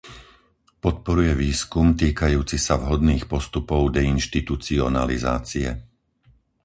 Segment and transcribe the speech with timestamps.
[0.85, 5.69] Podporuje výskum týkajúci sa vhodných postupov deinštitucionalizácie.